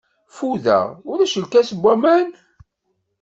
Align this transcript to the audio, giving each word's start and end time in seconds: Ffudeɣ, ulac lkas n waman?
Ffudeɣ, 0.37 0.85
ulac 1.11 1.33
lkas 1.43 1.69
n 1.73 1.77
waman? 1.83 2.27